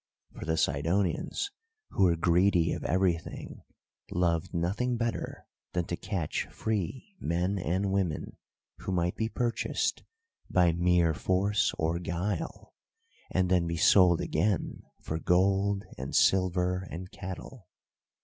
For 0.31 0.45
the 0.45 0.57
Sidonians, 0.57 1.51
who 1.91 2.05
were 2.05 2.15
greedy 2.15 2.73
of 2.73 2.83
everything, 2.85 3.61
loved 4.09 4.51
nothing 4.51 4.97
better 4.97 5.45
than 5.73 5.85
to 5.85 5.95
catch 5.95 6.47
free 6.47 7.15
men 7.19 7.59
and 7.59 7.91
women, 7.91 8.37
who 8.79 8.91
might 8.91 9.15
be 9.15 9.29
purchased, 9.29 10.01
by 10.49 10.71
mere 10.71 11.13
force 11.13 11.71
or 11.77 11.99
guile, 11.99 12.73
and 13.29 13.47
then 13.51 13.67
be 13.67 13.77
sold 13.77 14.21
again 14.21 14.81
for 15.03 15.19
gold 15.19 15.83
and 15.99 16.15
silver 16.15 16.81
and 16.89 17.11
cattle. 17.11 17.67